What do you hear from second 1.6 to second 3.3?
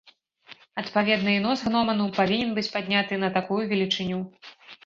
гноману павінен быць падняты